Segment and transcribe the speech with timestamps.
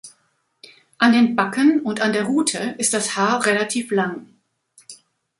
[0.97, 4.25] An den Backen und an der Rute ist das Haar relativ lang.